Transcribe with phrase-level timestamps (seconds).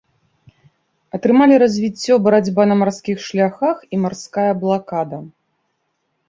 [1.17, 5.21] Атрымалі развіццё барацьба на марскіх шляхах і марская блакада.